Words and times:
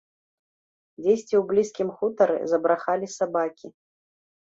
Дзесьці 1.01 1.27
ў 1.37 1.43
блізкім 1.53 1.89
хутары 2.01 2.37
забрахалі 2.55 3.15
сабакі. 3.21 3.67